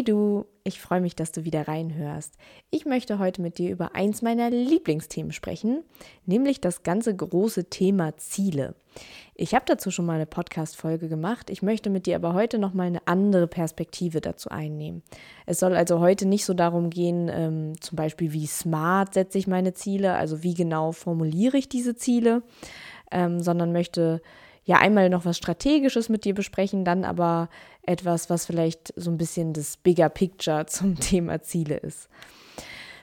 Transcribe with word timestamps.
Hey 0.00 0.04
du, 0.04 0.46
ich 0.64 0.80
freue 0.80 1.02
mich, 1.02 1.14
dass 1.14 1.30
du 1.30 1.44
wieder 1.44 1.68
reinhörst. 1.68 2.38
Ich 2.70 2.86
möchte 2.86 3.18
heute 3.18 3.42
mit 3.42 3.58
dir 3.58 3.70
über 3.70 3.94
eins 3.94 4.22
meiner 4.22 4.48
Lieblingsthemen 4.48 5.30
sprechen, 5.30 5.84
nämlich 6.24 6.58
das 6.58 6.82
ganze 6.82 7.14
große 7.14 7.68
Thema 7.68 8.16
Ziele. 8.16 8.74
Ich 9.34 9.54
habe 9.54 9.66
dazu 9.68 9.90
schon 9.90 10.06
mal 10.06 10.14
eine 10.14 10.24
Podcast-Folge 10.24 11.10
gemacht. 11.10 11.50
Ich 11.50 11.60
möchte 11.60 11.90
mit 11.90 12.06
dir 12.06 12.16
aber 12.16 12.32
heute 12.32 12.58
noch 12.58 12.72
mal 12.72 12.86
eine 12.86 13.06
andere 13.06 13.46
Perspektive 13.46 14.22
dazu 14.22 14.48
einnehmen. 14.48 15.02
Es 15.44 15.60
soll 15.60 15.76
also 15.76 16.00
heute 16.00 16.24
nicht 16.24 16.46
so 16.46 16.54
darum 16.54 16.88
gehen, 16.88 17.30
ähm, 17.30 17.78
zum 17.78 17.96
Beispiel, 17.96 18.32
wie 18.32 18.46
smart 18.46 19.12
setze 19.12 19.36
ich 19.36 19.48
meine 19.48 19.74
Ziele, 19.74 20.14
also 20.14 20.42
wie 20.42 20.54
genau 20.54 20.92
formuliere 20.92 21.58
ich 21.58 21.68
diese 21.68 21.94
Ziele, 21.94 22.42
ähm, 23.10 23.40
sondern 23.40 23.70
möchte 23.70 24.22
ja 24.64 24.78
einmal 24.78 25.08
noch 25.08 25.24
was 25.24 25.36
Strategisches 25.36 26.08
mit 26.08 26.24
dir 26.24 26.34
besprechen, 26.34 26.84
dann 26.84 27.04
aber 27.04 27.48
etwas, 27.82 28.30
was 28.30 28.46
vielleicht 28.46 28.92
so 28.96 29.10
ein 29.10 29.18
bisschen 29.18 29.52
das 29.52 29.76
Bigger 29.76 30.08
Picture 30.08 30.66
zum 30.68 30.98
Thema 30.98 31.42
Ziele 31.42 31.76
ist. 31.76 32.08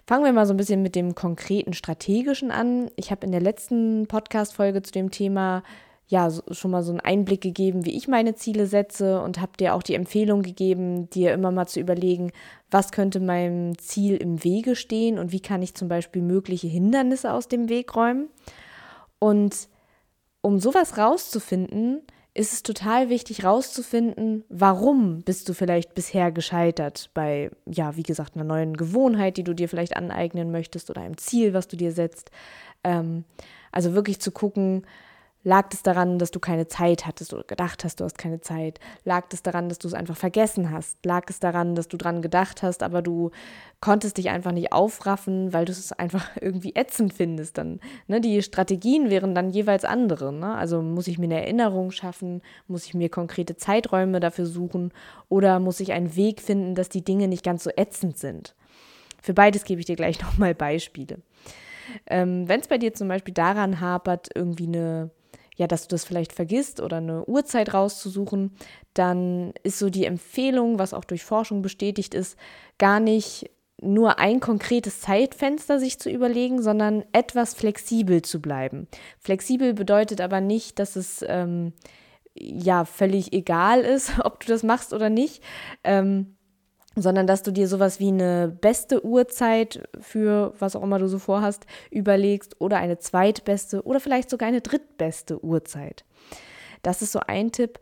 Fangen 0.05 0.23
wir 0.23 0.31
mal 0.31 0.45
so 0.45 0.53
ein 0.53 0.57
bisschen 0.57 0.81
mit 0.81 0.95
dem 0.95 1.15
konkreten 1.15 1.73
Strategischen 1.73 2.49
an. 2.49 2.89
Ich 2.95 3.11
habe 3.11 3.25
in 3.25 3.31
der 3.33 3.41
letzten 3.41 4.07
Podcast-Folge 4.07 4.81
zu 4.81 4.93
dem 4.93 5.11
Thema 5.11 5.63
ja 6.07 6.29
schon 6.51 6.71
mal 6.71 6.83
so 6.83 6.91
einen 6.91 7.01
Einblick 7.01 7.41
gegeben, 7.41 7.85
wie 7.85 7.97
ich 7.97 8.07
meine 8.07 8.33
Ziele 8.35 8.65
setze 8.65 9.21
und 9.21 9.41
habe 9.41 9.57
dir 9.59 9.75
auch 9.75 9.83
die 9.83 9.95
Empfehlung 9.95 10.41
gegeben, 10.41 11.09
dir 11.09 11.33
immer 11.33 11.51
mal 11.51 11.67
zu 11.67 11.81
überlegen, 11.81 12.31
was 12.71 12.93
könnte 12.93 13.19
meinem 13.19 13.77
Ziel 13.77 14.15
im 14.15 14.41
Wege 14.43 14.77
stehen 14.77 15.19
und 15.19 15.33
wie 15.33 15.41
kann 15.41 15.61
ich 15.61 15.75
zum 15.75 15.89
Beispiel 15.89 16.21
mögliche 16.21 16.67
Hindernisse 16.67 17.33
aus 17.33 17.49
dem 17.49 17.67
Weg 17.67 17.93
räumen. 17.93 18.29
Und 19.19 19.67
um 20.41 20.59
sowas 20.59 20.97
rauszufinden, 20.97 22.01
ist 22.33 22.53
es 22.53 22.61
total 22.61 23.09
wichtig 23.09 23.43
rauszufinden, 23.43 24.43
warum 24.47 25.23
bist 25.23 25.49
du 25.49 25.53
vielleicht 25.53 25.95
bisher 25.95 26.31
gescheitert 26.31 27.09
bei, 27.15 27.49
ja, 27.65 27.95
wie 27.95 28.03
gesagt, 28.03 28.35
einer 28.35 28.45
neuen 28.45 28.77
Gewohnheit, 28.77 29.37
die 29.37 29.43
du 29.43 29.53
dir 29.53 29.67
vielleicht 29.67 29.97
aneignen 29.97 30.51
möchtest 30.51 30.91
oder 30.91 31.01
einem 31.01 31.17
Ziel, 31.17 31.55
was 31.55 31.67
du 31.67 31.77
dir 31.77 31.91
setzt. 31.91 32.29
Ähm, 32.83 33.23
also 33.71 33.95
wirklich 33.95 34.19
zu 34.19 34.31
gucken, 34.31 34.85
Lag 35.43 35.67
es 35.71 35.81
daran, 35.81 36.19
dass 36.19 36.31
du 36.31 36.39
keine 36.39 36.67
Zeit 36.67 37.05
hattest 37.05 37.33
oder 37.33 37.43
gedacht 37.43 37.83
hast, 37.83 37.99
du 37.99 38.03
hast 38.03 38.17
keine 38.17 38.41
Zeit? 38.41 38.79
Lag 39.05 39.25
es 39.31 39.43
daran, 39.43 39.69
dass 39.69 39.79
du 39.79 39.87
es 39.87 39.93
einfach 39.93 40.17
vergessen 40.17 40.71
hast? 40.71 41.05
Lag 41.05 41.23
es 41.29 41.39
daran, 41.39 41.75
dass 41.75 41.87
du 41.87 41.95
dran 41.95 42.21
gedacht 42.21 42.63
hast, 42.63 42.83
aber 42.83 43.01
du 43.01 43.31
konntest 43.79 44.17
dich 44.17 44.29
einfach 44.29 44.51
nicht 44.51 44.73
aufraffen, 44.73 45.53
weil 45.53 45.65
du 45.65 45.71
es 45.71 45.93
einfach 45.93 46.27
irgendwie 46.41 46.75
ätzend 46.75 47.13
findest? 47.13 47.57
Dann, 47.57 47.79
ne, 48.07 48.19
die 48.19 48.41
Strategien 48.41 49.09
wären 49.09 49.35
dann 49.35 49.51
jeweils 49.51 49.85
andere. 49.85 50.33
Ne? 50.33 50.55
Also 50.55 50.81
muss 50.81 51.07
ich 51.07 51.17
mir 51.17 51.25
eine 51.25 51.41
Erinnerung 51.41 51.91
schaffen? 51.91 52.41
Muss 52.67 52.85
ich 52.85 52.93
mir 52.93 53.09
konkrete 53.09 53.55
Zeiträume 53.55 54.19
dafür 54.19 54.47
suchen? 54.47 54.91
Oder 55.29 55.59
muss 55.59 55.79
ich 55.79 55.93
einen 55.93 56.15
Weg 56.15 56.41
finden, 56.41 56.75
dass 56.75 56.89
die 56.89 57.05
Dinge 57.05 57.27
nicht 57.27 57.43
ganz 57.43 57.63
so 57.63 57.69
ätzend 57.75 58.17
sind? 58.17 58.55
Für 59.21 59.33
beides 59.33 59.63
gebe 59.63 59.79
ich 59.79 59.85
dir 59.85 59.95
gleich 59.95 60.21
nochmal 60.21 60.55
Beispiele. 60.55 61.19
Ähm, 62.05 62.49
Wenn 62.49 62.59
es 62.59 62.67
bei 62.67 62.77
dir 62.77 62.93
zum 62.93 63.07
Beispiel 63.07 63.33
daran 63.33 63.79
hapert, 63.79 64.29
irgendwie 64.35 64.67
eine 64.67 65.09
ja, 65.57 65.67
dass 65.67 65.87
du 65.87 65.93
das 65.95 66.05
vielleicht 66.05 66.33
vergisst 66.33 66.79
oder 66.79 66.97
eine 66.97 67.25
Uhrzeit 67.25 67.73
rauszusuchen, 67.73 68.55
dann 68.93 69.53
ist 69.63 69.79
so 69.79 69.89
die 69.89 70.05
Empfehlung, 70.05 70.79
was 70.79 70.93
auch 70.93 71.03
durch 71.03 71.23
Forschung 71.23 71.61
bestätigt 71.61 72.13
ist, 72.13 72.37
gar 72.77 72.99
nicht 72.99 73.49
nur 73.81 74.19
ein 74.19 74.39
konkretes 74.39 75.01
Zeitfenster 75.01 75.79
sich 75.79 75.99
zu 75.99 76.09
überlegen, 76.09 76.61
sondern 76.61 77.03
etwas 77.11 77.53
flexibel 77.53 78.21
zu 78.21 78.41
bleiben. 78.41 78.87
Flexibel 79.19 79.73
bedeutet 79.73 80.21
aber 80.21 80.41
nicht, 80.41 80.79
dass 80.79 80.95
es 80.95 81.23
ähm, 81.27 81.73
ja 82.33 82.85
völlig 82.85 83.33
egal 83.33 83.81
ist, 83.81 84.19
ob 84.23 84.39
du 84.39 84.47
das 84.47 84.63
machst 84.63 84.93
oder 84.93 85.09
nicht. 85.09 85.43
Ähm, 85.83 86.36
sondern 87.01 87.27
dass 87.27 87.43
du 87.43 87.51
dir 87.51 87.67
sowas 87.67 87.99
wie 87.99 88.09
eine 88.09 88.47
beste 88.47 89.05
Uhrzeit 89.05 89.87
für 89.99 90.53
was 90.59 90.75
auch 90.75 90.83
immer 90.83 90.99
du 90.99 91.07
so 91.07 91.19
vorhast 91.19 91.65
überlegst 91.91 92.59
oder 92.59 92.77
eine 92.77 92.97
zweitbeste 92.97 93.83
oder 93.83 93.99
vielleicht 93.99 94.29
sogar 94.29 94.47
eine 94.47 94.61
drittbeste 94.61 95.43
Uhrzeit. 95.43 96.05
Das 96.81 97.01
ist 97.01 97.11
so 97.11 97.19
ein 97.19 97.51
Tipp 97.51 97.79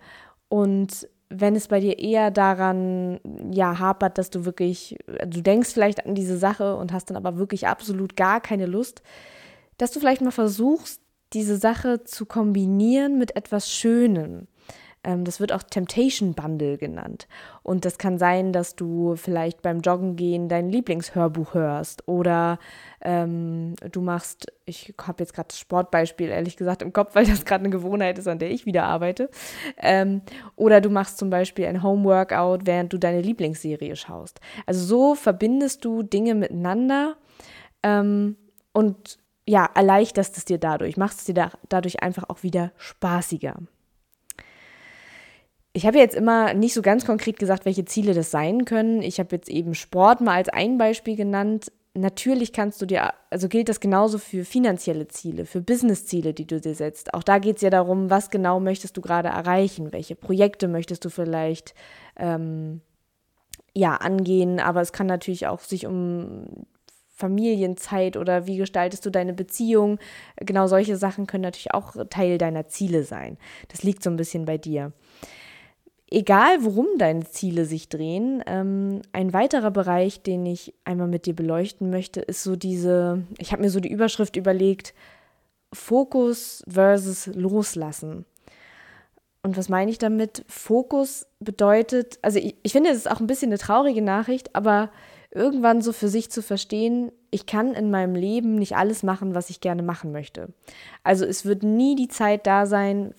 und 0.50 1.08
wenn 1.30 1.56
es 1.56 1.68
bei 1.68 1.80
dir 1.80 1.98
eher 1.98 2.30
daran 2.30 3.20
ja 3.52 3.80
hapert, 3.80 4.18
dass 4.18 4.30
du 4.30 4.46
wirklich 4.46 4.98
du 5.26 5.42
denkst 5.42 5.74
vielleicht 5.74 6.06
an 6.06 6.16
diese 6.16 6.38
Sache 6.38 6.76
und 6.76 6.94
hast 6.94 7.10
dann 7.10 7.18
aber 7.18 7.38
wirklich 7.38 7.68
absolut 7.68 8.16
gar 8.16 8.42
keine 8.42 8.66
Lust, 8.66 9.02
dass 9.78 9.92
du 9.92 10.00
vielleicht 10.00 10.22
mal 10.22 10.32
versuchst, 10.32 11.02
diese 11.34 11.58
Sache 11.58 12.04
zu 12.04 12.26
kombinieren 12.26 13.18
mit 13.18 13.36
etwas 13.36 13.70
Schönem. 13.70 14.48
Ähm, 15.06 15.24
das 15.24 15.40
wird 15.40 15.54
auch 15.54 15.64
Temptation 15.64 16.34
Bundle 16.34 16.78
genannt. 16.78 17.28
Und 17.64 17.86
das 17.86 17.98
kann 17.98 18.18
sein, 18.18 18.52
dass 18.52 18.76
du 18.76 19.16
vielleicht 19.16 19.62
beim 19.62 19.82
Joggen 19.82 20.16
gehen 20.16 20.50
dein 20.50 20.70
Lieblingshörbuch 20.70 21.54
hörst 21.54 22.08
oder 22.08 22.58
ähm, 23.02 23.76
du 23.92 24.02
machst, 24.02 24.52
ich 24.66 24.96
habe 25.00 25.24
jetzt 25.24 25.34
gerade 25.34 25.50
das 25.50 25.60
Sportbeispiel 25.60 26.30
ehrlich 26.30 26.58
gesagt 26.58 26.82
im 26.82 26.92
Kopf, 26.92 27.14
weil 27.14 27.26
das 27.26 27.46
gerade 27.46 27.64
eine 27.64 27.70
Gewohnheit 27.70 28.18
ist, 28.18 28.28
an 28.28 28.40
der 28.40 28.50
ich 28.50 28.66
wieder 28.66 28.84
arbeite. 28.86 29.30
Ähm, 29.78 30.22
oder 30.56 30.82
du 30.82 30.90
machst 30.90 31.20
zum 31.20 31.30
Beispiel 31.30 31.68
ein 31.68 31.84
Homeworkout, 31.84 32.66
während 32.66 32.92
du 32.92 32.98
deine 32.98 33.22
Lieblingsserie 33.22 33.96
schaust. 33.96 34.40
Also 34.66 34.84
so 34.84 35.16
verbindest 35.16 35.86
du 35.86 36.02
Dinge 36.02 36.34
miteinander 36.34 37.16
ähm, 37.84 38.38
und 38.74 39.20
ja, 39.48 39.70
erleichterst 39.76 40.38
es 40.38 40.46
dir 40.46 40.58
dadurch, 40.58 40.98
machst 40.98 41.20
es 41.20 41.26
dir 41.26 41.36
da, 41.36 41.52
dadurch 41.70 42.02
einfach 42.02 42.24
auch 42.30 42.42
wieder 42.42 42.72
spaßiger. 42.78 43.58
Ich 45.76 45.86
habe 45.86 45.98
jetzt 45.98 46.16
immer 46.16 46.54
nicht 46.54 46.74
so 46.74 46.82
ganz 46.82 47.06
konkret 47.06 47.38
gesagt, 47.38 47.66
welche 47.66 47.84
Ziele 47.84 48.14
das 48.14 48.32
sein 48.32 48.64
können. 48.64 49.02
Ich 49.02 49.20
habe 49.20 49.36
jetzt 49.36 49.50
eben 49.50 49.76
Sport 49.76 50.22
mal 50.22 50.36
als 50.36 50.48
ein 50.48 50.78
Beispiel 50.78 51.18
genannt. 51.18 51.70
Natürlich 51.94 52.54
kannst 52.54 52.82
du 52.82 52.86
dir, 52.86 53.14
also 53.30 53.50
gilt 53.50 53.68
das 53.68 53.82
genauso 53.82 54.18
für 54.18 54.46
finanzielle 54.46 55.10
Ziele, 55.10 55.46
für 55.46 55.60
Business-Ziele, 55.60 56.34
die 56.34 56.48
du 56.48 56.62
dir 56.62 56.76
setzt. 56.76 57.14
Auch 57.14 57.24
da 57.24 57.40
geht 57.40 57.58
es 57.58 57.62
ja 57.62 57.70
darum, 57.70 58.10
was 58.10 58.30
genau 58.30 58.62
möchtest 58.62 58.96
du 58.96 59.02
gerade 59.02 59.28
erreichen, 59.28 59.92
welche 59.92 60.16
Projekte 60.16 60.70
möchtest 60.70 61.04
du 61.04 61.10
vielleicht 61.10 61.76
ähm, 62.16 62.80
ja 63.74 63.96
angehen, 63.96 64.62
aber 64.62 64.80
es 64.80 64.94
kann 64.94 65.08
natürlich 65.08 65.46
auch 65.48 65.60
sich 65.60 65.86
um 65.86 66.46
Familienzeit 67.10 68.16
oder 68.16 68.48
wie 68.48 68.56
gestaltest 68.56 69.06
du 69.06 69.10
deine 69.10 69.34
Beziehung. 69.34 70.00
Genau 70.38 70.68
solche 70.68 70.96
Sachen 70.96 71.28
können 71.28 71.44
natürlich 71.44 71.74
auch 71.74 71.98
Teil 72.10 72.38
deiner 72.38 72.70
Ziele 72.70 73.04
sein. 73.04 73.38
Das 73.68 73.84
liegt 73.84 74.04
so 74.04 74.10
ein 74.10 74.16
bisschen 74.16 74.46
bei 74.46 74.58
dir 74.58 74.94
egal 76.10 76.64
worum 76.64 76.88
deine 76.98 77.26
Ziele 77.26 77.66
sich 77.66 77.90
drehen, 77.90 78.44
ähm, 78.46 79.02
ein 79.12 79.34
weiterer 79.34 79.72
Bereich, 79.72 80.22
den 80.22 80.46
ich 80.46 80.74
einmal 80.84 81.08
mit 81.08 81.26
dir 81.26 81.36
beleuchten 81.36 81.90
möchte, 81.90 82.22
ist 82.22 82.44
so 82.44 82.56
diese, 82.56 83.24
ich 83.38 83.52
habe 83.52 83.62
mir 83.62 83.70
so 83.70 83.80
die 83.80 83.92
Überschrift 83.92 84.36
überlegt, 84.36 84.94
Fokus 85.74 86.64
versus 86.68 87.28
Loslassen. 87.28 88.26
Und 89.44 89.58
was 89.58 89.70
meine 89.70 89.92
ich 89.92 90.00
damit? 90.00 90.44
Fokus 90.48 91.28
bedeutet, 91.40 92.18
also 92.22 92.40
ich, 92.40 92.56
ich 92.64 92.72
finde, 92.72 92.90
es 92.90 92.98
ist 92.98 93.12
auch 93.12 93.20
ein 93.20 93.28
bisschen 93.28 93.50
eine 93.50 93.60
traurige 93.60 94.02
Nachricht, 94.02 94.56
aber 94.56 94.90
irgendwann 95.32 95.82
so 95.82 95.92
für 95.92 96.08
sich 96.08 96.32
zu 96.32 96.42
verstehen, 96.42 97.12
ich 97.30 97.46
kann 97.46 97.74
in 97.74 97.92
meinem 97.92 98.16
Leben 98.16 98.56
nicht 98.56 98.78
alles 98.78 99.04
machen, 99.04 99.36
was 99.36 99.50
ich 99.50 99.60
gerne 99.60 99.84
machen 99.84 100.12
möchte. 100.12 100.54
Also 101.04 101.26
es 101.26 101.46
wird 101.46 101.62
nie 101.62 101.96
die 101.96 102.08
Zeit 102.08 102.48
da 102.48 102.66
sein, 102.66 103.14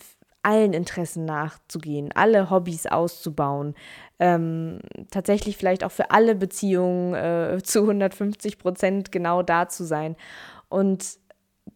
allen 0.47 0.73
Interessen 0.73 1.25
nachzugehen, 1.25 2.11
alle 2.15 2.51
Hobbys 2.51 2.87
auszubauen, 2.87 3.75
ähm, 4.21 4.79
tatsächlich 5.11 5.57
vielleicht 5.57 5.83
auch 5.83 5.91
für 5.91 6.13
alle 6.13 6.37
Beziehungen 6.37 7.15
äh, 7.15 7.59
zu 7.65 7.81
150 7.81 8.59
Prozent 8.59 9.11
genau 9.11 9.43
da 9.43 9.69
zu 9.69 9.85
sein. 9.85 10.15
Und 10.69 11.19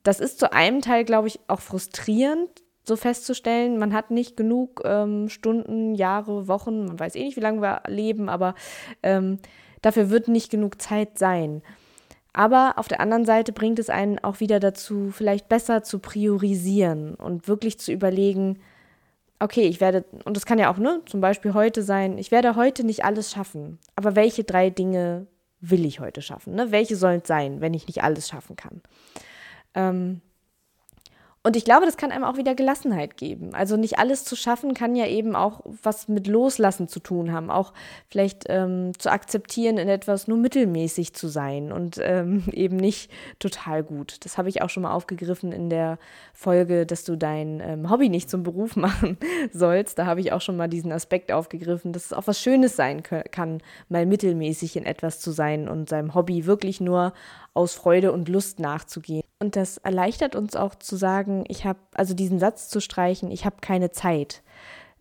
das 0.04 0.20
ist 0.20 0.38
zu 0.38 0.52
einem 0.52 0.82
Teil, 0.82 1.04
glaube 1.04 1.26
ich, 1.26 1.40
auch 1.48 1.60
frustrierend, 1.60 2.48
so 2.84 2.94
festzustellen, 2.94 3.76
man 3.76 3.92
hat 3.92 4.12
nicht 4.12 4.36
genug 4.36 4.82
ähm, 4.84 5.28
Stunden, 5.28 5.96
Jahre, 5.96 6.46
Wochen, 6.46 6.86
man 6.86 6.98
weiß 6.98 7.16
eh 7.16 7.24
nicht, 7.24 7.36
wie 7.36 7.40
lange 7.40 7.60
wir 7.60 7.82
leben, 7.88 8.28
aber 8.28 8.54
ähm, 9.02 9.40
dafür 9.82 10.10
wird 10.10 10.28
nicht 10.28 10.50
genug 10.50 10.80
Zeit 10.80 11.18
sein. 11.18 11.62
Aber 12.32 12.74
auf 12.76 12.88
der 12.88 13.00
anderen 13.00 13.24
Seite 13.24 13.52
bringt 13.52 13.78
es 13.78 13.90
einen 13.90 14.18
auch 14.20 14.40
wieder 14.40 14.60
dazu, 14.60 15.10
vielleicht 15.10 15.48
besser 15.48 15.82
zu 15.82 15.98
priorisieren 15.98 17.14
und 17.14 17.48
wirklich 17.48 17.78
zu 17.78 17.92
überlegen, 17.92 18.58
okay, 19.40 19.62
ich 19.62 19.80
werde, 19.80 20.04
und 20.24 20.36
das 20.36 20.46
kann 20.46 20.58
ja 20.58 20.72
auch 20.72 20.78
ne, 20.78 21.00
zum 21.06 21.20
Beispiel 21.20 21.54
heute 21.54 21.82
sein, 21.82 22.18
ich 22.18 22.30
werde 22.30 22.56
heute 22.56 22.84
nicht 22.84 23.04
alles 23.04 23.32
schaffen, 23.32 23.78
aber 23.96 24.14
welche 24.14 24.44
drei 24.44 24.70
Dinge 24.70 25.26
will 25.60 25.84
ich 25.84 26.00
heute 26.00 26.22
schaffen? 26.22 26.54
Ne? 26.54 26.70
Welche 26.70 26.96
sollen 26.96 27.20
es 27.22 27.28
sein, 27.28 27.60
wenn 27.60 27.74
ich 27.74 27.86
nicht 27.86 28.02
alles 28.02 28.28
schaffen 28.28 28.56
kann? 28.56 28.80
Ähm, 29.74 30.20
Und 31.42 31.56
ich 31.56 31.64
glaube, 31.64 31.86
das 31.86 31.96
kann 31.96 32.12
einem 32.12 32.24
auch 32.24 32.36
wieder 32.36 32.54
Gelassenheit 32.54 33.16
geben. 33.16 33.54
Also 33.54 33.78
nicht 33.78 33.98
alles 33.98 34.24
zu 34.24 34.36
schaffen 34.36 34.74
kann 34.74 34.94
ja 34.94 35.06
eben 35.06 35.34
auch 35.34 35.62
was 35.82 36.06
mit 36.06 36.26
Loslassen 36.26 36.86
zu 36.86 37.00
tun 37.00 37.32
haben. 37.32 37.50
Auch 37.50 37.72
vielleicht 38.10 38.44
ähm, 38.48 38.92
zu 38.98 39.10
akzeptieren, 39.10 39.78
in 39.78 39.88
etwas 39.88 40.28
nur 40.28 40.36
mittelmäßig 40.36 41.14
zu 41.14 41.28
sein 41.28 41.72
und 41.72 41.98
ähm, 42.02 42.44
eben 42.52 42.76
nicht 42.76 43.10
total 43.38 43.82
gut. 43.82 44.22
Das 44.26 44.36
habe 44.36 44.50
ich 44.50 44.60
auch 44.60 44.68
schon 44.68 44.82
mal 44.82 44.92
aufgegriffen 44.92 45.50
in 45.50 45.70
der 45.70 45.98
Folge, 46.34 46.84
dass 46.84 47.04
du 47.04 47.16
dein 47.16 47.62
ähm, 47.64 47.88
Hobby 47.88 48.10
nicht 48.10 48.28
zum 48.28 48.42
Beruf 48.42 48.76
machen 48.76 49.16
sollst. 49.50 49.98
Da 49.98 50.04
habe 50.04 50.20
ich 50.20 50.32
auch 50.32 50.42
schon 50.42 50.58
mal 50.58 50.68
diesen 50.68 50.92
Aspekt 50.92 51.32
aufgegriffen, 51.32 51.94
dass 51.94 52.04
es 52.04 52.12
auch 52.12 52.26
was 52.26 52.38
Schönes 52.38 52.76
sein 52.76 53.02
kann, 53.02 53.62
mal 53.88 54.04
mittelmäßig 54.04 54.76
in 54.76 54.84
etwas 54.84 55.20
zu 55.20 55.30
sein 55.30 55.70
und 55.70 55.88
seinem 55.88 56.14
Hobby 56.14 56.44
wirklich 56.44 56.82
nur 56.82 57.14
aus 57.54 57.74
Freude 57.74 58.12
und 58.12 58.28
Lust 58.28 58.60
nachzugehen. 58.60 59.24
Und 59.38 59.56
das 59.56 59.78
erleichtert 59.78 60.36
uns 60.36 60.54
auch 60.56 60.74
zu 60.74 60.96
sagen, 60.96 61.44
ich 61.48 61.64
habe, 61.64 61.78
also 61.94 62.14
diesen 62.14 62.38
Satz 62.38 62.68
zu 62.68 62.80
streichen, 62.80 63.30
ich 63.30 63.44
habe 63.44 63.56
keine 63.60 63.90
Zeit. 63.90 64.42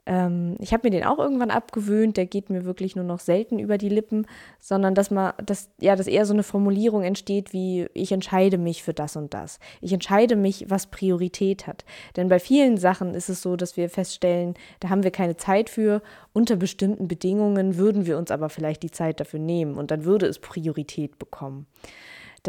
Ähm, 0.09 0.55
ich 0.59 0.73
habe 0.73 0.87
mir 0.87 0.91
den 0.91 1.05
auch 1.05 1.19
irgendwann 1.19 1.51
abgewöhnt, 1.51 2.17
der 2.17 2.25
geht 2.25 2.49
mir 2.49 2.65
wirklich 2.65 2.95
nur 2.95 3.05
noch 3.05 3.19
selten 3.19 3.59
über 3.59 3.77
die 3.77 3.89
Lippen, 3.89 4.25
sondern 4.59 4.95
dass 4.95 5.11
man, 5.11 5.33
dass, 5.45 5.69
ja, 5.79 5.95
dass 5.95 6.07
eher 6.07 6.25
so 6.25 6.33
eine 6.33 6.41
Formulierung 6.41 7.03
entsteht 7.03 7.53
wie, 7.53 7.87
ich 7.93 8.11
entscheide 8.11 8.57
mich 8.57 8.81
für 8.81 8.93
das 8.93 9.15
und 9.15 9.35
das. 9.35 9.59
Ich 9.81 9.93
entscheide 9.93 10.35
mich, 10.35 10.65
was 10.69 10.87
Priorität 10.87 11.67
hat. 11.67 11.85
Denn 12.15 12.27
bei 12.27 12.39
vielen 12.39 12.77
Sachen 12.77 13.13
ist 13.13 13.29
es 13.29 13.43
so, 13.43 13.55
dass 13.55 13.77
wir 13.77 13.89
feststellen, 13.89 14.55
da 14.79 14.89
haben 14.89 15.03
wir 15.03 15.11
keine 15.11 15.37
Zeit 15.37 15.69
für. 15.69 16.01
Unter 16.33 16.55
bestimmten 16.55 17.07
Bedingungen 17.07 17.77
würden 17.77 18.07
wir 18.07 18.17
uns 18.17 18.31
aber 18.31 18.49
vielleicht 18.49 18.81
die 18.81 18.91
Zeit 18.91 19.19
dafür 19.19 19.39
nehmen 19.39 19.77
und 19.77 19.91
dann 19.91 20.05
würde 20.05 20.25
es 20.25 20.39
Priorität 20.39 21.19
bekommen 21.19 21.67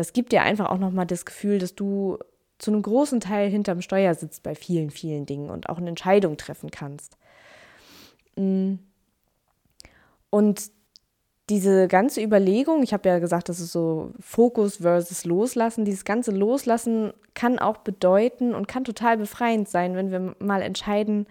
das 0.00 0.14
gibt 0.14 0.32
dir 0.32 0.42
einfach 0.42 0.70
auch 0.70 0.78
nochmal 0.78 1.04
das 1.04 1.26
Gefühl, 1.26 1.58
dass 1.58 1.74
du 1.74 2.18
zu 2.58 2.70
einem 2.70 2.80
großen 2.80 3.20
Teil 3.20 3.50
hinterm 3.50 3.82
Steuer 3.82 4.14
sitzt 4.14 4.42
bei 4.42 4.54
vielen, 4.54 4.90
vielen 4.90 5.26
Dingen 5.26 5.50
und 5.50 5.68
auch 5.68 5.76
eine 5.76 5.90
Entscheidung 5.90 6.38
treffen 6.38 6.70
kannst. 6.70 7.18
Mm. 8.36 8.76
Und 10.30 10.70
diese 11.50 11.86
ganze 11.86 12.22
Überlegung, 12.22 12.82
ich 12.82 12.94
habe 12.94 13.08
ja 13.10 13.18
gesagt, 13.18 13.50
das 13.50 13.60
ist 13.60 13.72
so 13.72 14.12
Fokus 14.20 14.76
versus 14.76 15.26
Loslassen, 15.26 15.84
dieses 15.84 16.06
ganze 16.06 16.30
Loslassen 16.30 17.12
kann 17.34 17.58
auch 17.58 17.78
bedeuten 17.78 18.54
und 18.54 18.68
kann 18.68 18.84
total 18.84 19.18
befreiend 19.18 19.68
sein, 19.68 19.96
wenn 19.96 20.10
wir 20.10 20.34
mal 20.38 20.62
entscheiden, 20.62 21.26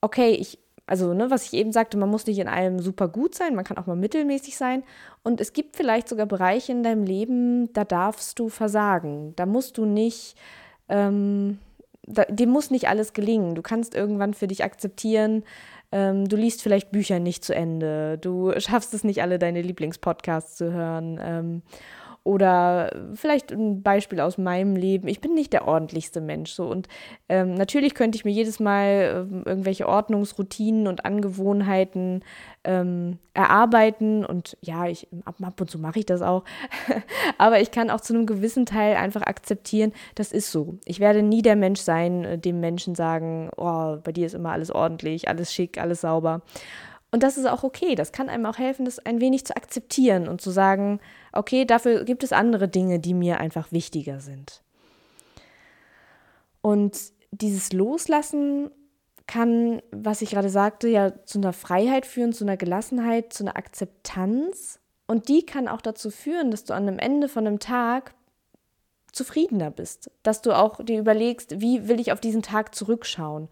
okay, 0.00 0.30
ich 0.30 0.58
also, 0.86 1.14
ne, 1.14 1.30
was 1.30 1.46
ich 1.46 1.52
eben 1.54 1.72
sagte, 1.72 1.96
man 1.96 2.08
muss 2.08 2.26
nicht 2.26 2.38
in 2.38 2.48
allem 2.48 2.78
super 2.78 3.08
gut 3.08 3.34
sein, 3.34 3.56
man 3.56 3.64
kann 3.64 3.76
auch 3.76 3.86
mal 3.86 3.96
mittelmäßig 3.96 4.56
sein. 4.56 4.84
Und 5.24 5.40
es 5.40 5.52
gibt 5.52 5.76
vielleicht 5.76 6.08
sogar 6.08 6.26
Bereiche 6.26 6.70
in 6.72 6.84
deinem 6.84 7.02
Leben, 7.02 7.72
da 7.72 7.84
darfst 7.84 8.38
du 8.38 8.48
versagen. 8.48 9.34
Da 9.34 9.46
musst 9.46 9.78
du 9.78 9.84
nicht, 9.84 10.36
ähm, 10.88 11.58
da, 12.06 12.24
dir 12.24 12.46
muss 12.46 12.70
nicht 12.70 12.88
alles 12.88 13.14
gelingen. 13.14 13.56
Du 13.56 13.62
kannst 13.62 13.96
irgendwann 13.96 14.32
für 14.32 14.46
dich 14.46 14.62
akzeptieren, 14.62 15.42
ähm, 15.90 16.28
du 16.28 16.36
liest 16.36 16.62
vielleicht 16.62 16.92
Bücher 16.92 17.18
nicht 17.18 17.44
zu 17.44 17.54
Ende, 17.54 18.18
du 18.18 18.52
schaffst 18.58 18.94
es 18.94 19.02
nicht, 19.02 19.22
alle 19.22 19.38
deine 19.38 19.62
Lieblingspodcasts 19.62 20.56
zu 20.56 20.72
hören. 20.72 21.18
Ähm, 21.20 21.62
oder 22.26 22.90
vielleicht 23.14 23.52
ein 23.52 23.82
Beispiel 23.82 24.20
aus 24.20 24.36
meinem 24.36 24.74
Leben. 24.74 25.06
Ich 25.06 25.20
bin 25.20 25.32
nicht 25.32 25.52
der 25.52 25.68
ordentlichste 25.68 26.20
Mensch 26.20 26.50
so. 26.50 26.66
Und 26.66 26.88
ähm, 27.28 27.54
natürlich 27.54 27.94
könnte 27.94 28.16
ich 28.16 28.24
mir 28.24 28.32
jedes 28.32 28.58
Mal 28.58 29.28
ähm, 29.30 29.44
irgendwelche 29.46 29.88
Ordnungsroutinen 29.88 30.88
und 30.88 31.04
Angewohnheiten 31.04 32.24
ähm, 32.64 33.18
erarbeiten. 33.32 34.26
Und 34.26 34.58
ja, 34.60 34.86
ich, 34.86 35.06
ab, 35.24 35.36
ab 35.40 35.60
und 35.60 35.70
zu 35.70 35.78
mache 35.78 36.00
ich 36.00 36.06
das 36.06 36.20
auch. 36.20 36.42
Aber 37.38 37.60
ich 37.60 37.70
kann 37.70 37.90
auch 37.90 38.00
zu 38.00 38.12
einem 38.12 38.26
gewissen 38.26 38.66
Teil 38.66 38.96
einfach 38.96 39.22
akzeptieren, 39.22 39.92
das 40.16 40.32
ist 40.32 40.50
so. 40.50 40.78
Ich 40.84 40.98
werde 40.98 41.22
nie 41.22 41.42
der 41.42 41.54
Mensch 41.54 41.80
sein, 41.80 42.24
äh, 42.24 42.38
dem 42.38 42.58
Menschen 42.58 42.96
sagen, 42.96 43.50
oh, 43.56 43.98
bei 44.02 44.10
dir 44.10 44.26
ist 44.26 44.34
immer 44.34 44.50
alles 44.50 44.72
ordentlich, 44.72 45.28
alles 45.28 45.54
schick, 45.54 45.78
alles 45.80 46.00
sauber. 46.00 46.42
Und 47.10 47.22
das 47.22 47.38
ist 47.38 47.46
auch 47.46 47.62
okay. 47.62 47.94
Das 47.94 48.12
kann 48.12 48.28
einem 48.28 48.46
auch 48.46 48.58
helfen, 48.58 48.84
das 48.84 48.98
ein 48.98 49.20
wenig 49.20 49.46
zu 49.46 49.56
akzeptieren 49.56 50.28
und 50.28 50.40
zu 50.40 50.50
sagen, 50.50 51.00
okay, 51.32 51.64
dafür 51.64 52.04
gibt 52.04 52.24
es 52.24 52.32
andere 52.32 52.68
Dinge, 52.68 52.98
die 52.98 53.14
mir 53.14 53.38
einfach 53.38 53.72
wichtiger 53.72 54.20
sind. 54.20 54.62
Und 56.60 56.98
dieses 57.30 57.72
Loslassen 57.72 58.70
kann, 59.26 59.82
was 59.90 60.22
ich 60.22 60.30
gerade 60.30 60.50
sagte, 60.50 60.88
ja 60.88 61.12
zu 61.24 61.38
einer 61.38 61.52
Freiheit 61.52 62.06
führen, 62.06 62.32
zu 62.32 62.44
einer 62.44 62.56
Gelassenheit, 62.56 63.32
zu 63.32 63.44
einer 63.44 63.56
Akzeptanz. 63.56 64.80
Und 65.06 65.28
die 65.28 65.44
kann 65.44 65.68
auch 65.68 65.80
dazu 65.80 66.10
führen, 66.10 66.50
dass 66.50 66.64
du 66.64 66.74
an 66.74 66.88
einem 66.88 66.98
Ende 66.98 67.28
von 67.28 67.46
einem 67.46 67.58
Tag 67.58 68.14
zufriedener 69.12 69.70
bist, 69.70 70.10
dass 70.22 70.42
du 70.42 70.52
auch 70.52 70.84
dir 70.84 70.98
überlegst, 70.98 71.60
wie 71.60 71.88
will 71.88 72.00
ich 72.00 72.12
auf 72.12 72.20
diesen 72.20 72.42
Tag 72.42 72.74
zurückschauen. 72.74 73.48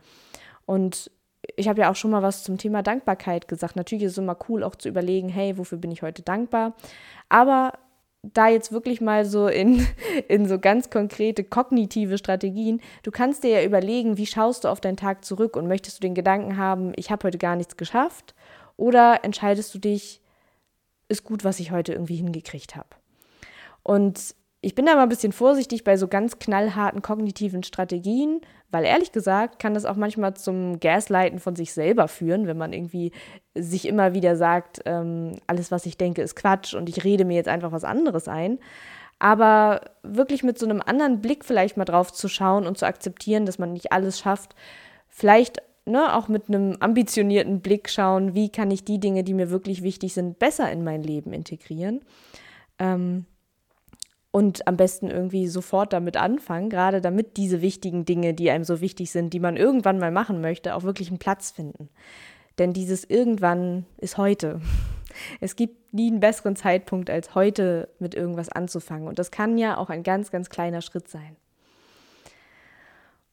Und 0.67 1.11
ich 1.57 1.69
habe 1.69 1.81
ja 1.81 1.91
auch 1.91 1.97
schon 1.97 2.11
mal 2.11 2.23
was 2.23 2.43
zum 2.43 2.59
Thema 2.59 2.83
Dankbarkeit 2.83 3.49
gesagt. 3.49 3.77
Natürlich 3.77 4.05
ist 4.05 4.13
es 4.13 4.19
immer 4.19 4.37
cool, 4.49 4.63
auch 4.63 4.75
zu 4.75 4.89
überlegen, 4.89 5.29
hey, 5.29 5.57
wofür 5.59 5.79
bin 5.79 5.91
ich 5.91 6.03
heute 6.03 6.23
dankbar? 6.23 6.75
Aber 7.29 7.73
da 8.23 8.49
jetzt 8.49 8.73
wirklich 8.73 9.01
mal 9.01 9.25
so 9.25 9.49
in, 9.49 9.87
in 10.29 10.49
so 10.49 10.59
ganz 10.59 10.91
konkrete 10.91 11.45
kognitive 11.45 12.19
Strategien, 12.19 12.81
du 13.03 13.11
kannst 13.11 13.45
dir 13.45 13.51
ja 13.51 13.65
überlegen, 13.65 14.17
wie 14.17 14.27
schaust 14.27 14.65
du 14.65 14.69
auf 14.69 14.81
deinen 14.81 14.97
Tag 14.97 15.25
zurück 15.25 15.57
und 15.57 15.69
möchtest 15.69 15.99
du 15.99 16.01
den 16.03 16.15
Gedanken 16.15 16.57
haben, 16.57 16.93
ich 16.97 17.11
habe 17.11 17.27
heute 17.27 17.39
gar 17.39 17.57
nichts 17.57 17.77
geschafft? 17.77 18.35
Oder 18.77 19.25
entscheidest 19.25 19.75
du 19.75 19.79
dich, 19.79 20.21
ist 21.09 21.25
gut, 21.25 21.45
was 21.45 21.61
ich 21.61 21.71
heute 21.71 21.93
irgendwie 21.93 22.17
hingekriegt 22.17 22.77
habe? 22.77 22.89
Und 23.83 24.35
ich 24.65 24.75
bin 24.75 24.87
da 24.87 24.95
mal 24.95 25.03
ein 25.03 25.09
bisschen 25.09 25.33
vorsichtig 25.33 25.85
bei 25.85 25.97
so 25.97 26.09
ganz 26.09 26.39
knallharten 26.39 27.03
kognitiven 27.03 27.63
Strategien, 27.63 28.41
weil 28.71 28.85
ehrlich 28.85 29.13
gesagt 29.13 29.59
kann 29.59 29.75
das 29.75 29.85
auch 29.85 29.97
manchmal 29.97 30.35
zum 30.35 30.81
Gaslighten 30.81 31.39
von 31.39 31.55
sich 31.55 31.73
selber 31.73 32.09
führen, 32.09 32.47
wenn 32.47 32.57
man 32.57 32.73
irgendwie 32.73 33.13
sich 33.55 33.87
immer 33.87 34.15
wieder 34.15 34.37
sagt, 34.37 34.81
ähm, 34.87 35.37
alles, 35.47 35.71
was 35.71 35.87
ich 35.87 35.99
denke, 35.99 36.23
ist 36.23 36.35
Quatsch 36.35 36.75
und 36.75 36.89
ich 36.89 37.05
rede 37.05 37.25
mir 37.25 37.37
jetzt 37.37 37.49
einfach 37.49 37.73
was 37.73 37.85
anderes 37.85 38.27
ein. 38.27 38.59
Aber 39.19 39.83
wirklich 40.03 40.43
mit 40.43 40.59
so 40.59 40.67
einem 40.67 40.83
anderen 40.85 41.21
Blick 41.21 41.45
vielleicht 41.45 41.77
mal 41.77 41.85
drauf 41.85 42.13
zu 42.13 42.29
schauen 42.29 42.67
und 42.67 42.79
zu 42.79 42.87
akzeptieren, 42.87 43.47
dass 43.47 43.59
man 43.59 43.73
nicht 43.73 43.93
alles 43.93 44.19
schafft, 44.19 44.57
vielleicht 45.09 45.63
ne, 45.85 46.17
auch 46.17 46.29
mit 46.29 46.49
einem 46.49 46.77
ambitionierten 46.81 47.61
Blick 47.61 47.91
schauen, 47.91 48.35
wie 48.35 48.49
kann 48.49 48.71
ich 48.71 48.85
die 48.85 48.99
Dinge, 48.99 49.25
die 49.25 49.35
mir 49.35 49.51
wirklich 49.51 49.83
wichtig 49.83 50.15
sind, 50.15 50.39
besser 50.39 50.73
in 50.73 50.83
mein 50.83 51.03
Leben 51.03 51.33
integrieren. 51.33 52.01
Ähm, 52.79 53.27
und 54.35 54.67
am 54.67 54.77
besten 54.77 55.13
irgendwie 55.13 55.47
sofort 55.47 55.93
damit 55.93 56.17
anfangen, 56.17 56.69
gerade 56.69 57.01
damit 57.01 57.37
diese 57.37 57.63
wichtigen 57.63 58.05
Dinge, 58.05 58.35
die 58.35 58.51
einem 58.51 58.65
so 58.65 58.81
wichtig 58.81 59.13
sind, 59.13 59.33
die 59.33 59.39
man 59.39 59.57
irgendwann 59.57 60.01
mal 60.01 60.11
machen 60.11 60.41
möchte, 60.41 60.75
auch 60.75 60.83
wirklich 60.83 61.07
einen 61.07 61.21
Platz 61.21 61.53
finden. 61.53 61.89
Denn 62.59 62.73
dieses 62.73 63.05
irgendwann 63.05 63.87
ist 63.97 64.19
heute. 64.19 64.61
Es 65.41 65.55
gibt 65.55 65.95
nie 65.95 66.11
einen 66.11 66.19
besseren 66.19 66.57
Zeitpunkt, 66.57 67.09
als 67.09 67.37
heute 67.37 67.89
mit 68.01 68.17
irgendwas 68.17 68.49
anzufangen. 68.49 69.07
Und 69.07 69.21
das 69.21 69.31
kann 69.31 69.57
ja 69.57 69.79
auch 69.79 69.89
ein 69.89 70.03
ganz, 70.03 70.33
ganz 70.33 70.51
kleiner 70.51 70.83
Schritt 70.83 71.07
sein. 71.07 71.37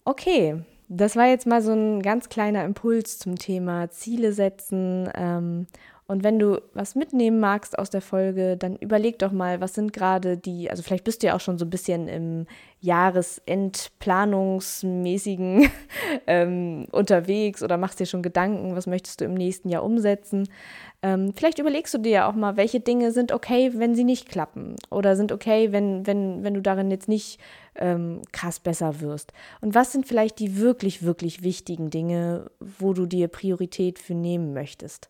Okay, 0.06 0.62
das 0.88 1.16
war 1.16 1.26
jetzt 1.26 1.48
mal 1.48 1.64
so 1.64 1.72
ein 1.72 2.04
ganz 2.04 2.30
kleiner 2.30 2.64
Impuls 2.64 3.18
zum 3.18 3.38
Thema 3.40 3.90
Ziele 3.90 4.32
setzen 4.34 5.10
ähm, 5.16 5.66
und 6.12 6.24
wenn 6.26 6.40
du 6.40 6.60
was 6.74 6.96
mitnehmen 6.96 7.40
magst 7.40 7.80
aus 7.80 7.90
der 7.90 8.02
Folge, 8.02 8.58
dann 8.58 8.76
überleg 8.76 9.18
doch 9.18 9.32
mal, 9.32 9.62
was 9.62 9.76
sind 9.76 9.94
gerade 9.94 10.36
die, 10.36 10.70
also 10.70 10.84
vielleicht 10.84 11.06
bist 11.06 11.24
du 11.24 11.28
ja 11.28 11.38
auch 11.38 11.40
schon 11.40 11.58
so 11.58 11.64
ein 11.64 11.70
bisschen 11.70 12.10
im 12.10 12.48
Jahresendplanungsmäßigen 12.82 15.70
ähm, 16.28 16.86
unterwegs 16.92 17.64
oder 17.64 17.78
machst 17.78 18.02
dir 18.02 18.06
schon 18.06 18.24
Gedanken, 18.24 18.76
was 18.76 18.88
möchtest 18.88 19.22
du 19.22 19.26
im 19.26 19.36
nächsten 19.36 19.70
Jahr 19.70 19.84
umsetzen. 19.84 20.50
Ähm, 21.02 21.32
vielleicht 21.34 21.60
überlegst 21.60 21.94
du 21.94 21.98
dir 21.98 22.12
ja 22.12 22.30
auch 22.30 22.36
mal, 22.36 22.58
welche 22.58 22.82
Dinge 22.82 23.14
sind 23.14 23.32
okay, 23.32 23.72
wenn 23.76 23.96
sie 23.96 24.04
nicht 24.04 24.28
klappen 24.28 24.76
oder 24.90 25.16
sind 25.16 25.32
okay, 25.32 25.72
wenn, 25.72 26.06
wenn, 26.06 26.44
wenn 26.44 26.56
du 26.56 26.62
darin 26.62 26.92
jetzt 26.92 27.08
nicht 27.08 27.40
ähm, 27.76 28.22
krass 28.34 28.60
besser 28.60 29.00
wirst. 29.00 29.32
Und 29.62 29.76
was 29.76 29.94
sind 29.94 30.06
vielleicht 30.06 30.40
die 30.40 30.58
wirklich, 30.58 31.04
wirklich 31.04 31.42
wichtigen 31.42 31.90
Dinge, 31.90 32.52
wo 32.60 32.92
du 32.92 33.06
dir 33.06 33.30
Priorität 33.30 33.98
für 33.98 34.14
nehmen 34.14 34.52
möchtest? 34.52 35.10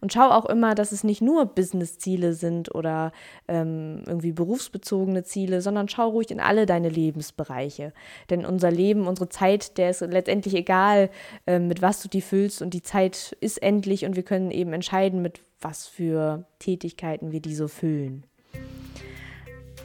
Und 0.00 0.12
schau 0.12 0.30
auch 0.30 0.46
immer, 0.46 0.74
dass 0.74 0.92
es 0.92 1.04
nicht 1.04 1.22
nur 1.22 1.46
Business-Ziele 1.46 2.32
sind 2.32 2.74
oder 2.74 3.12
ähm, 3.48 4.02
irgendwie 4.06 4.32
berufsbezogene 4.32 5.24
Ziele, 5.24 5.60
sondern 5.60 5.88
schau 5.88 6.08
ruhig 6.08 6.30
in 6.30 6.40
alle 6.40 6.66
deine 6.66 6.88
Lebensbereiche. 6.88 7.92
Denn 8.30 8.44
unser 8.44 8.70
Leben, 8.70 9.06
unsere 9.06 9.28
Zeit, 9.28 9.78
der 9.78 9.90
ist 9.90 10.00
letztendlich 10.00 10.54
egal, 10.54 11.10
äh, 11.46 11.58
mit 11.58 11.82
was 11.82 12.02
du 12.02 12.08
die 12.08 12.22
füllst 12.22 12.62
und 12.62 12.74
die 12.74 12.82
Zeit 12.82 13.36
ist 13.40 13.62
endlich 13.62 14.04
und 14.04 14.16
wir 14.16 14.22
können 14.22 14.50
eben 14.50 14.72
entscheiden, 14.72 15.22
mit 15.22 15.40
was 15.60 15.86
für 15.86 16.44
Tätigkeiten 16.58 17.32
wir 17.32 17.40
die 17.40 17.54
so 17.54 17.68
füllen. 17.68 18.24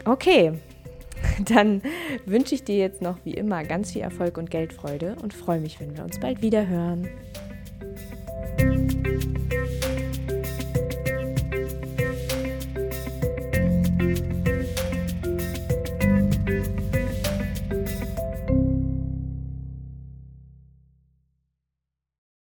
Okay, 0.05 0.53
dann 1.45 1.81
wünsche 2.25 2.55
ich 2.55 2.63
dir 2.63 2.77
jetzt 2.77 3.01
noch 3.01 3.17
wie 3.23 3.33
immer 3.33 3.63
ganz 3.63 3.91
viel 3.91 4.01
Erfolg 4.01 4.37
und 4.37 4.49
Geldfreude 4.49 5.15
und 5.21 5.33
freue 5.33 5.59
mich, 5.59 5.79
wenn 5.79 5.95
wir 5.95 6.03
uns 6.03 6.19
bald 6.19 6.41
wieder 6.41 6.67
hören. 6.67 7.07